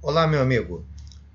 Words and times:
Olá, 0.00 0.28
meu 0.28 0.40
amigo. 0.40 0.86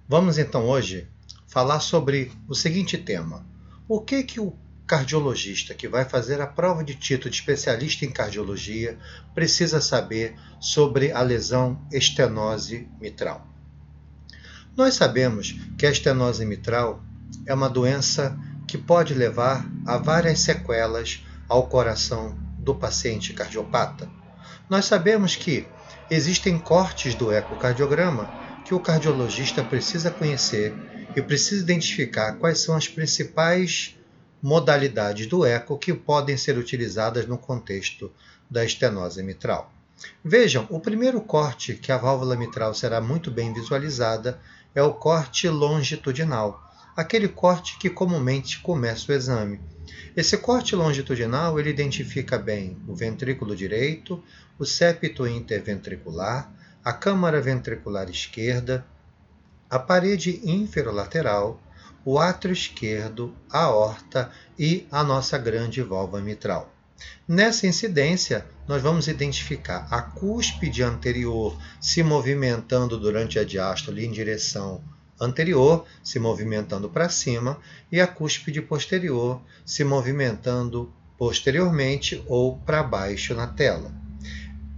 Vamos 0.08 0.38
então 0.38 0.70
hoje 0.70 1.06
falar 1.48 1.82
sobre 1.82 2.32
o 2.48 2.56
seguinte 2.56 2.98
tema: 2.98 3.46
o 3.90 4.00
que 4.00 4.24
que 4.24 4.40
o 4.40 4.58
cardiologista 4.88 5.74
que 5.74 5.86
vai 5.86 6.06
fazer 6.06 6.40
a 6.40 6.48
prova 6.48 6.82
de 6.82 6.96
título 6.96 7.30
de 7.30 7.36
especialista 7.36 8.06
em 8.06 8.10
cardiologia 8.10 8.98
precisa 9.36 9.82
saber 9.82 10.36
sobre 10.62 11.12
a 11.12 11.22
lesão 11.22 11.86
estenose 11.92 12.88
mitral? 13.02 13.46
Nós 14.78 14.94
sabemos 14.94 15.54
que 15.78 15.86
a 15.86 15.92
estenose 15.92 16.46
mitral 16.46 17.04
é 17.46 17.54
uma 17.54 17.70
doença 17.70 18.40
que 18.66 18.78
pode 18.78 19.14
levar 19.14 19.70
a 19.86 19.98
várias 19.98 20.40
sequelas 20.40 21.22
ao 21.50 21.68
coração 21.68 22.34
do 22.58 22.74
paciente 22.74 23.34
cardiopata. 23.34 24.10
Nós 24.70 24.86
sabemos 24.86 25.36
que 25.36 25.68
existem 26.10 26.58
cortes 26.58 27.14
do 27.14 27.30
ecocardiograma 27.30 28.42
que 28.66 28.74
o 28.74 28.80
cardiologista 28.80 29.64
precisa 29.64 30.10
conhecer 30.10 30.74
e 31.16 31.22
precisa 31.22 31.62
identificar 31.62 32.34
quais 32.34 32.60
são 32.60 32.76
as 32.76 32.88
principais 32.88 33.98
modalidades 34.42 35.28
do 35.28 35.46
eco 35.46 35.78
que 35.78 35.94
podem 35.94 36.36
ser 36.36 36.58
utilizadas 36.58 37.26
no 37.26 37.38
contexto 37.38 38.12
da 38.50 38.66
estenose 38.66 39.24
mitral. 39.24 39.72
Vejam, 40.24 40.68
o 40.70 40.80
primeiro 40.80 41.22
corte 41.22 41.76
que 41.76 41.92
a 41.92 41.98
válvula 41.98 42.36
mitral 42.36 42.74
será 42.74 43.00
muito 43.00 43.32
bem 43.32 43.54
visualizada 43.54 44.40
é 44.76 44.82
o 44.82 44.94
corte 44.94 45.48
longitudinal, 45.48 46.62
aquele 46.96 47.28
corte 47.28 47.78
que 47.78 47.90
comumente 47.90 48.60
começa 48.60 49.12
o 49.12 49.16
exame. 49.16 49.60
Esse 50.16 50.38
corte 50.38 50.76
longitudinal 50.76 51.60
ele 51.60 51.70
identifica 51.70 52.38
bem 52.38 52.78
o 52.88 52.96
ventrículo 52.96 53.56
direito, 53.56 54.24
o 54.60 54.66
septo 54.66 55.26
interventricular, 55.28 56.52
a 56.84 56.92
câmara 56.92 57.40
ventricular 57.40 58.10
esquerda, 58.10 58.86
a 59.70 59.80
parede 59.80 60.42
inferolateral, 60.44 61.62
o 62.06 62.20
átrio 62.20 62.52
esquerdo, 62.52 63.34
a 63.50 63.64
aorta 63.64 64.32
e 64.60 64.86
a 64.92 65.04
nossa 65.04 65.38
grande 65.38 65.82
válvula 65.82 66.22
mitral. 66.22 66.74
Nessa 67.28 67.66
incidência, 67.66 68.46
nós 68.68 68.82
vamos 68.82 69.08
identificar 69.08 69.88
a 69.90 70.02
cúspide 70.02 70.84
anterior 70.84 71.58
se 71.80 72.04
movimentando 72.04 73.00
durante 73.00 73.40
a 73.40 73.44
diástole 73.44 74.06
em 74.06 74.12
direção 74.12 74.84
anterior, 75.20 75.86
se 76.04 76.20
movimentando 76.20 76.90
para 76.90 77.08
cima, 77.08 77.60
e 77.92 78.02
a 78.02 78.08
cúspide 78.08 78.62
posterior 78.62 79.42
se 79.66 79.84
movimentando 79.84 80.94
posteriormente 81.18 82.22
ou 82.28 82.58
para 82.58 82.84
baixo 82.84 83.34
na 83.34 83.48
tela. 83.48 83.92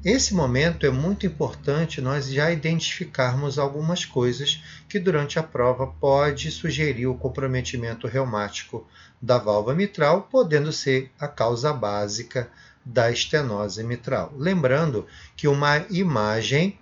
Esse 0.05 0.35
momento 0.35 0.85
é 0.85 0.91
muito 0.91 1.25
importante 1.25 1.99
nós 1.99 2.27
já 2.27 2.51
identificarmos 2.51 3.57
algumas 3.57 4.05
coisas 4.05 4.63
que 4.87 4.99
durante 4.99 5.39
a 5.39 5.43
prova 5.43 5.87
pode 5.87 6.51
sugerir 6.51 7.07
o 7.07 7.15
comprometimento 7.15 8.05
reumático 8.05 8.87
da 9.19 9.39
válvula 9.39 9.73
mitral, 9.73 10.27
podendo 10.29 10.71
ser 10.71 11.11
a 11.19 11.27
causa 11.27 11.73
básica 11.73 12.47
da 12.85 13.09
estenose 13.09 13.83
mitral. 13.83 14.31
Lembrando 14.37 15.07
que 15.35 15.47
uma 15.47 15.83
imagem, 15.89 16.77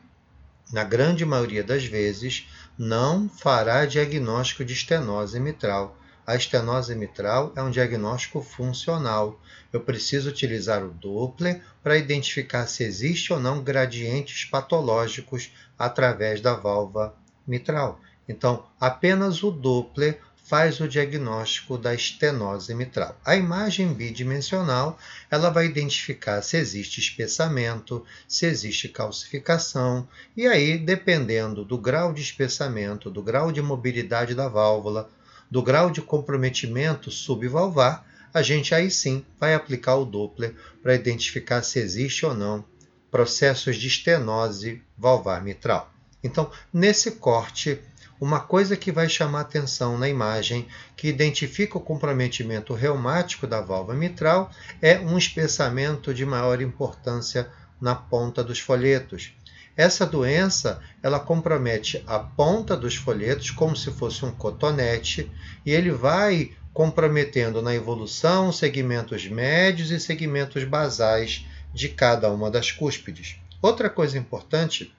na 0.74 0.84
grande 0.84 1.26
maioria 1.26 1.64
das 1.64 1.86
vezes, 1.86 2.46
não 2.78 3.30
fará 3.30 3.86
diagnóstico 3.86 4.66
de 4.66 4.74
estenose 4.74 5.40
mitral 5.40 5.98
a 6.26 6.36
estenose 6.36 6.96
mitral 6.96 7.52
é 7.56 7.62
um 7.62 7.70
diagnóstico 7.70 8.42
funcional. 8.42 9.40
Eu 9.72 9.82
preciso 9.82 10.30
utilizar 10.30 10.84
o 10.84 10.90
Doppler 10.90 11.62
para 11.82 11.98
identificar 11.98 12.66
se 12.68 12.84
existe 12.84 13.34
ou 13.34 13.40
não 13.40 13.62
gradientes 13.62 14.46
patológicos 14.46 15.52
através 15.78 16.40
da 16.40 16.54
válvula 16.54 17.16
mitral. 17.46 18.00
Então, 18.28 18.66
apenas 18.80 19.44
o 19.44 19.52
Doppler 19.52 20.20
faz 20.46 20.80
o 20.80 20.88
diagnóstico 20.88 21.78
da 21.78 21.94
estenose 21.94 22.74
mitral. 22.76 23.18
A 23.26 23.36
imagem 23.36 23.94
bidimensional, 23.94 25.00
ela 25.31 25.50
vai 25.50 25.66
identificar 25.66 26.42
se 26.42 26.58
existe 26.58 27.00
espessamento, 27.00 28.06
se 28.28 28.46
existe 28.46 28.90
calcificação, 28.90 30.08
e 30.36 30.46
aí, 30.46 30.78
dependendo 30.78 31.64
do 31.64 31.78
grau 31.78 32.14
de 32.14 32.22
espessamento, 32.22 33.09
do 33.09 33.24
grau 33.24 33.52
de 33.52 33.62
mobilidade 33.62 34.36
da 34.36 34.47
válvula, 34.47 35.09
do 35.53 35.62
grau 35.62 35.91
de 35.91 36.02
comprometimento 36.02 37.12
subvalvar, 37.12 38.03
a 38.34 38.41
gente 38.41 38.74
aí 38.74 38.90
sim 38.90 39.24
vai 39.40 39.53
aplicar 39.53 39.97
o 39.97 40.03
Doppler 40.03 40.56
para 40.81 40.96
identificar 40.96 41.62
se 41.62 41.78
existe 41.78 42.25
ou 42.25 42.34
não 42.34 42.66
processos 43.12 43.75
de 43.75 43.88
estenose 43.88 44.81
valvar 44.97 45.44
mitral. 45.44 45.94
Então, 46.24 46.50
nesse 46.74 47.12
corte, 47.12 47.80
uma 48.19 48.40
coisa 48.40 48.75
que 48.75 48.91
vai 48.91 49.08
chamar 49.08 49.41
atenção 49.41 49.96
na 49.96 50.09
imagem, 50.09 50.68
que 50.97 51.08
identifica 51.08 51.78
o 51.78 51.81
comprometimento 51.81 52.74
reumático 52.74 53.46
da 53.46 53.62
válvula 53.62 53.96
mitral, 53.96 54.50
é 54.81 54.97
um 55.02 55.20
espessamento 55.20 56.16
de 56.16 56.25
maior 56.25 56.64
importância 56.64 57.47
na 57.80 57.94
ponta 57.94 58.44
dos 58.44 58.59
folhetos. 58.59 59.31
Essa 59.75 60.06
doença, 60.06 60.79
ela 61.01 61.19
compromete 61.19 62.03
a 62.06 62.19
ponta 62.19 62.78
dos 62.78 62.95
folhetos 62.95 63.50
como 63.50 63.75
se 63.75 63.91
fosse 63.91 64.23
um 64.23 64.31
cotonete 64.31 65.31
e 65.66 65.72
ele 65.72 65.91
vai 65.91 66.51
comprometendo 66.72 67.61
na 67.61 67.73
evolução 67.73 68.51
segmentos 68.51 69.28
médios 69.28 69.89
e 69.91 70.00
segmentos 70.00 70.63
basais 70.63 71.45
de 71.73 71.89
cada 71.89 72.29
uma 72.31 72.51
das 72.51 72.72
cúspides. 72.72 73.38
Outra 73.61 73.89
coisa 73.89 74.17
importante 74.17 74.94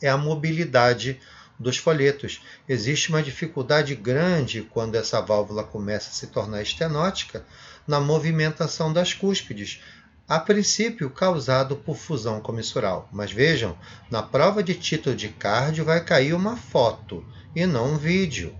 é 0.00 0.08
a 0.08 0.16
mobilidade 0.16 1.20
dos 1.58 1.76
folhetos. 1.76 2.40
Existe 2.68 3.10
uma 3.10 3.22
dificuldade 3.22 3.94
grande 3.94 4.62
quando 4.62 4.94
essa 4.94 5.20
válvula 5.20 5.64
começa 5.64 6.08
a 6.10 6.12
se 6.12 6.28
tornar 6.28 6.62
estenótica 6.62 7.44
na 7.86 8.00
movimentação 8.00 8.92
das 8.92 9.12
cúspides, 9.12 9.82
a 10.28 10.38
princípio 10.38 11.08
causado 11.08 11.74
por 11.74 11.96
fusão 11.96 12.38
comissural. 12.38 13.08
Mas 13.10 13.32
vejam, 13.32 13.76
na 14.10 14.22
prova 14.22 14.62
de 14.62 14.74
título 14.74 15.16
de 15.16 15.30
cardio 15.30 15.86
vai 15.86 16.04
cair 16.04 16.34
uma 16.34 16.54
foto 16.54 17.24
e 17.56 17.64
não 17.64 17.94
um 17.94 17.96
vídeo. 17.96 18.54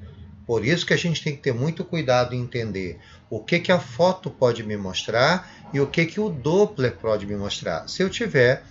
Por 0.46 0.64
isso 0.64 0.86
que 0.86 0.94
a 0.94 0.96
gente 0.96 1.22
tem 1.22 1.36
que 1.36 1.42
ter 1.42 1.52
muito 1.52 1.84
cuidado 1.84 2.34
em 2.34 2.40
entender 2.40 2.98
o 3.28 3.38
que, 3.38 3.60
que 3.60 3.70
a 3.70 3.78
foto 3.78 4.30
pode 4.30 4.62
me 4.62 4.78
mostrar 4.78 5.68
e 5.74 5.78
o 5.78 5.86
que, 5.86 6.06
que 6.06 6.18
o 6.18 6.30
Doppler 6.30 6.96
pode 6.96 7.26
me 7.26 7.36
mostrar. 7.36 7.86
Se 7.86 8.02
eu 8.02 8.08
tiver 8.08 8.64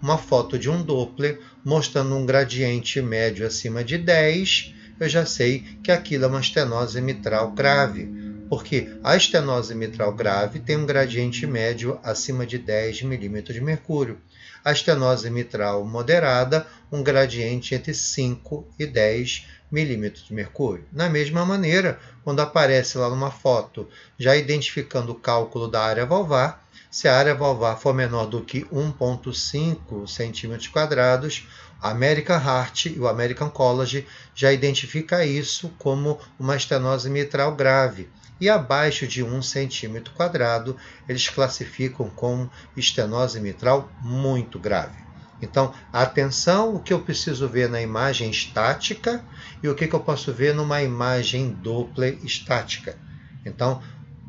uma 0.00 0.16
foto 0.16 0.56
de 0.56 0.70
um 0.70 0.80
Doppler 0.80 1.40
mostrando 1.64 2.14
um 2.14 2.24
gradiente 2.24 3.02
médio 3.02 3.44
acima 3.44 3.82
de 3.82 3.98
10, 3.98 4.74
eu 5.00 5.08
já 5.08 5.26
sei 5.26 5.60
que 5.82 5.90
aquilo 5.90 6.26
é 6.26 6.28
uma 6.28 6.40
estenose 6.40 7.00
mitral 7.00 7.50
grave 7.50 8.23
porque 8.54 8.88
a 9.02 9.16
estenose 9.16 9.74
mitral 9.74 10.12
grave 10.12 10.60
tem 10.60 10.76
um 10.76 10.86
gradiente 10.86 11.44
médio 11.44 11.98
acima 12.04 12.46
de 12.46 12.56
10 12.56 13.02
milímetros 13.02 13.52
de 13.52 13.60
mercúrio. 13.60 14.16
A 14.64 14.70
estenose 14.70 15.28
mitral 15.28 15.84
moderada, 15.84 16.64
um 16.92 17.02
gradiente 17.02 17.74
entre 17.74 17.92
5 17.92 18.64
e 18.78 18.86
10 18.86 19.48
milímetros 19.72 20.24
de 20.28 20.32
mercúrio. 20.32 20.84
Da 20.92 21.10
mesma 21.10 21.44
maneira, 21.44 21.98
quando 22.22 22.38
aparece 22.38 22.96
lá 22.96 23.10
numa 23.10 23.32
foto, 23.32 23.88
já 24.16 24.36
identificando 24.36 25.10
o 25.10 25.16
cálculo 25.16 25.66
da 25.66 25.82
área 25.82 26.06
valvar, 26.06 26.64
se 26.88 27.08
a 27.08 27.18
área 27.18 27.34
valvar 27.34 27.76
for 27.76 27.92
menor 27.92 28.26
do 28.26 28.40
que 28.40 28.64
1,5 28.66 30.06
centímetros 30.06 30.68
quadrados, 30.68 31.48
a 31.82 31.90
American 31.90 32.38
Heart 32.38 32.86
e 32.86 33.00
o 33.00 33.08
American 33.08 33.50
College 33.50 34.06
já 34.32 34.52
identifica 34.52 35.26
isso 35.26 35.74
como 35.76 36.20
uma 36.38 36.54
estenose 36.54 37.10
mitral 37.10 37.56
grave 37.56 38.08
e 38.40 38.48
abaixo 38.48 39.06
de 39.06 39.22
1 39.22 39.42
centímetro 39.42 40.12
quadrado 40.14 40.76
eles 41.08 41.28
classificam 41.28 42.10
como 42.10 42.50
estenose 42.76 43.40
mitral 43.40 43.94
muito 44.00 44.58
grave. 44.58 45.04
Então, 45.40 45.74
atenção 45.92 46.74
o 46.74 46.82
que 46.82 46.92
eu 46.92 47.02
preciso 47.02 47.48
ver 47.48 47.68
na 47.68 47.80
imagem 47.80 48.30
estática 48.30 49.24
e 49.62 49.68
o 49.68 49.74
que, 49.74 49.92
eu 49.92 50.00
posso 50.00 50.32
ver 50.32 50.54
numa 50.54 50.82
imagem 50.82 51.52
Doppler 51.52 52.18
estática. 52.24 52.98
Então, 53.44 53.82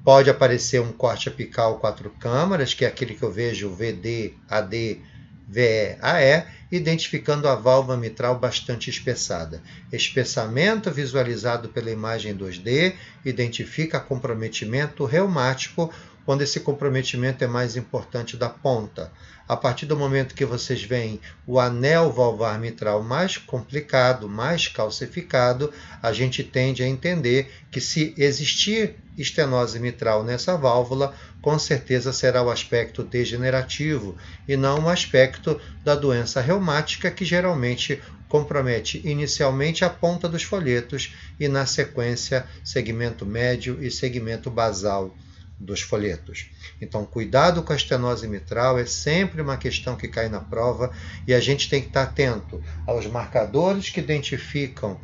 pode 0.03 0.29
aparecer 0.29 0.81
um 0.81 0.91
corte 0.91 1.29
apical 1.29 1.79
quatro 1.79 2.09
câmaras, 2.19 2.73
que 2.73 2.85
é 2.85 2.87
aquele 2.87 3.15
que 3.15 3.23
eu 3.23 3.31
vejo 3.31 3.73
VD, 3.73 4.35
AD, 4.49 5.03
VE, 5.47 5.97
AE, 6.01 6.45
identificando 6.71 7.47
a 7.47 7.55
válvula 7.55 7.97
mitral 7.97 8.39
bastante 8.39 8.89
espessada. 8.89 9.61
Espessamento 9.91 10.91
visualizado 10.91 11.69
pela 11.69 11.91
imagem 11.91 12.35
2D 12.35 12.95
identifica 13.23 13.99
comprometimento 13.99 15.05
reumático, 15.05 15.93
quando 16.25 16.41
esse 16.41 16.59
comprometimento 16.59 17.43
é 17.43 17.47
mais 17.47 17.75
importante 17.75 18.35
da 18.35 18.49
ponta. 18.49 19.11
A 19.47 19.55
partir 19.55 19.85
do 19.85 19.95
momento 19.95 20.33
que 20.33 20.43
vocês 20.43 20.81
veem 20.81 21.21
o 21.45 21.59
anel 21.59 22.11
valvar 22.11 22.59
mitral 22.59 23.03
mais 23.03 23.37
complicado, 23.37 24.27
mais 24.27 24.67
calcificado, 24.67 25.71
a 26.01 26.11
gente 26.11 26.43
tende 26.43 26.81
a 26.81 26.87
entender 26.87 27.51
que 27.69 27.79
se 27.79 28.15
existir 28.17 28.95
estenose 29.15 29.79
mitral 29.79 30.23
nessa 30.23 30.57
válvula, 30.57 31.13
com 31.43 31.59
certeza 31.59 32.11
será 32.11 32.41
o 32.41 32.49
aspecto 32.49 33.03
degenerativo 33.03 34.17
e 34.47 34.57
não 34.57 34.79
o 34.79 34.89
aspecto 34.89 35.61
da 35.83 35.93
doença 35.93 36.41
reumática 36.41 37.11
que 37.11 37.23
geralmente 37.23 38.01
compromete 38.27 38.99
inicialmente 39.05 39.85
a 39.85 39.89
ponta 39.91 40.27
dos 40.27 40.41
folhetos 40.41 41.13
e, 41.39 41.47
na 41.47 41.67
sequência, 41.67 42.47
segmento 42.63 43.27
médio 43.27 43.77
e 43.79 43.91
segmento 43.91 44.49
basal 44.49 45.15
dos 45.59 45.81
folhetos. 45.81 46.49
Então, 46.81 47.05
cuidado 47.05 47.63
com 47.63 47.71
a 47.71 47.75
estenose 47.75 48.27
mitral 48.27 48.77
é 48.77 48.85
sempre 48.85 49.41
uma 49.41 49.57
questão 49.57 49.95
que 49.95 50.07
cai 50.07 50.27
na 50.27 50.39
prova 50.39 50.91
e 51.27 51.33
a 51.33 51.39
gente 51.39 51.69
tem 51.69 51.81
que 51.81 51.87
estar 51.87 52.03
atento 52.03 52.61
aos 52.85 53.05
marcadores 53.07 53.89
que 53.89 53.99
identificam 53.99 54.99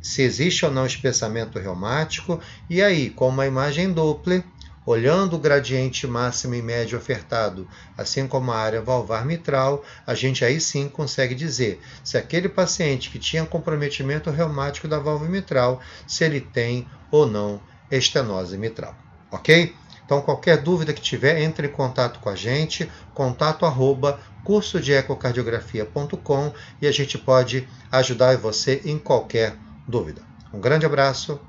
se 0.00 0.22
existe 0.22 0.64
ou 0.64 0.70
não 0.70 0.86
espessamento 0.86 1.58
reumático 1.58 2.40
e 2.70 2.80
aí, 2.80 3.10
com 3.10 3.28
uma 3.28 3.46
imagem 3.46 3.92
Doppler, 3.92 4.44
olhando 4.86 5.34
o 5.34 5.38
gradiente 5.38 6.06
máximo 6.06 6.54
e 6.54 6.62
médio 6.62 6.96
ofertado, 6.96 7.68
assim 7.98 8.28
como 8.28 8.52
a 8.52 8.56
área 8.56 8.80
valvar 8.80 9.26
mitral, 9.26 9.84
a 10.06 10.14
gente 10.14 10.44
aí 10.44 10.60
sim 10.60 10.88
consegue 10.88 11.34
dizer 11.34 11.80
se 12.04 12.16
aquele 12.16 12.48
paciente 12.48 13.10
que 13.10 13.18
tinha 13.18 13.44
comprometimento 13.44 14.30
reumático 14.30 14.86
da 14.86 15.00
válvula 15.00 15.28
mitral, 15.28 15.80
se 16.06 16.22
ele 16.22 16.40
tem 16.40 16.88
ou 17.10 17.26
não 17.26 17.60
estenose 17.90 18.56
mitral. 18.56 18.96
Ok? 19.32 19.74
Então, 20.06 20.22
qualquer 20.22 20.62
dúvida 20.62 20.94
que 20.94 21.02
tiver, 21.02 21.42
entre 21.42 21.66
em 21.66 21.72
contato 21.72 22.20
com 22.20 22.30
a 22.30 22.36
gente, 22.36 22.90
contato 23.12 23.66
arroba 23.66 24.20
cursodeecocardiografia.com 24.44 26.52
e 26.80 26.86
a 26.86 26.92
gente 26.92 27.18
pode 27.18 27.68
ajudar 27.90 28.36
você 28.36 28.80
em 28.84 28.98
qualquer 28.98 29.56
dúvida. 29.86 30.22
Um 30.52 30.60
grande 30.60 30.86
abraço 30.86 31.40